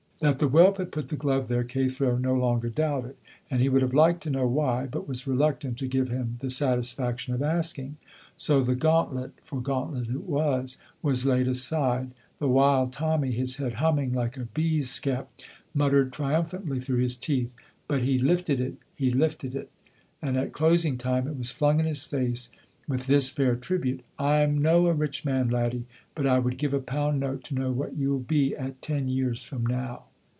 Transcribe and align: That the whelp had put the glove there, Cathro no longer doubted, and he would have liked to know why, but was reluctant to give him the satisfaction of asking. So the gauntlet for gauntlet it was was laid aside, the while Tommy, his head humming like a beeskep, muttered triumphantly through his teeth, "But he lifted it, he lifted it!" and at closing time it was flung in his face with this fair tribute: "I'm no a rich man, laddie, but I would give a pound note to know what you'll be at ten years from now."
That 0.21 0.37
the 0.37 0.47
whelp 0.49 0.77
had 0.77 0.91
put 0.91 1.07
the 1.07 1.15
glove 1.15 1.47
there, 1.47 1.63
Cathro 1.63 2.15
no 2.15 2.35
longer 2.35 2.69
doubted, 2.69 3.15
and 3.49 3.59
he 3.59 3.69
would 3.69 3.81
have 3.81 3.95
liked 3.95 4.21
to 4.21 4.29
know 4.29 4.45
why, 4.47 4.85
but 4.85 5.07
was 5.07 5.25
reluctant 5.25 5.79
to 5.79 5.87
give 5.87 6.09
him 6.09 6.37
the 6.41 6.49
satisfaction 6.51 7.33
of 7.33 7.41
asking. 7.41 7.97
So 8.37 8.61
the 8.61 8.75
gauntlet 8.75 9.31
for 9.41 9.59
gauntlet 9.59 10.09
it 10.09 10.21
was 10.27 10.77
was 11.01 11.25
laid 11.25 11.47
aside, 11.47 12.11
the 12.37 12.47
while 12.47 12.85
Tommy, 12.85 13.31
his 13.31 13.55
head 13.55 13.73
humming 13.81 14.13
like 14.13 14.37
a 14.37 14.45
beeskep, 14.45 15.25
muttered 15.73 16.13
triumphantly 16.13 16.79
through 16.79 16.99
his 16.99 17.15
teeth, 17.17 17.49
"But 17.87 18.01
he 18.03 18.19
lifted 18.19 18.59
it, 18.59 18.75
he 18.93 19.09
lifted 19.09 19.55
it!" 19.55 19.71
and 20.21 20.37
at 20.37 20.53
closing 20.53 20.99
time 20.99 21.27
it 21.27 21.35
was 21.35 21.49
flung 21.49 21.79
in 21.79 21.87
his 21.87 22.03
face 22.03 22.51
with 22.87 23.07
this 23.07 23.31
fair 23.31 23.55
tribute: 23.55 24.03
"I'm 24.19 24.59
no 24.59 24.85
a 24.85 24.93
rich 24.93 25.25
man, 25.25 25.49
laddie, 25.49 25.87
but 26.13 26.27
I 26.27 26.37
would 26.37 26.59
give 26.59 26.75
a 26.75 26.79
pound 26.79 27.19
note 27.21 27.43
to 27.45 27.55
know 27.55 27.71
what 27.71 27.97
you'll 27.97 28.19
be 28.19 28.55
at 28.55 28.83
ten 28.83 29.07
years 29.07 29.41
from 29.43 29.65
now." 29.65 30.03